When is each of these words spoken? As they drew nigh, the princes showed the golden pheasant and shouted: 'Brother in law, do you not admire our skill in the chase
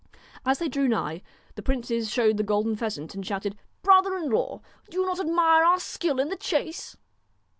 As 0.47 0.57
they 0.57 0.67
drew 0.67 0.87
nigh, 0.87 1.21
the 1.53 1.61
princes 1.61 2.09
showed 2.09 2.37
the 2.37 2.43
golden 2.43 2.75
pheasant 2.75 3.13
and 3.13 3.23
shouted: 3.23 3.55
'Brother 3.83 4.17
in 4.17 4.31
law, 4.31 4.61
do 4.89 4.99
you 5.01 5.05
not 5.05 5.19
admire 5.19 5.63
our 5.63 5.79
skill 5.79 6.19
in 6.19 6.29
the 6.29 6.35
chase 6.35 6.97